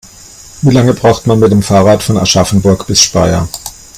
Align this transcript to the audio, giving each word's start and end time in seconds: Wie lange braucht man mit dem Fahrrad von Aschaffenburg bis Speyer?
Wie 0.63 0.71
lange 0.73 0.95
braucht 0.95 1.27
man 1.27 1.37
mit 1.37 1.51
dem 1.51 1.61
Fahrrad 1.61 2.01
von 2.01 2.17
Aschaffenburg 2.17 2.87
bis 2.87 3.03
Speyer? 3.03 3.47